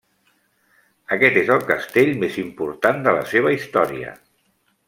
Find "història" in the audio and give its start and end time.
3.61-4.19